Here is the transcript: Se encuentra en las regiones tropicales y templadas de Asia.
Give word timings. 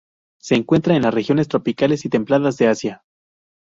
Se 0.39 0.55
encuentra 0.55 0.95
en 0.95 1.03
las 1.03 1.13
regiones 1.13 1.47
tropicales 1.47 2.05
y 2.05 2.09
templadas 2.09 2.57
de 2.57 2.65
Asia. 2.67 3.03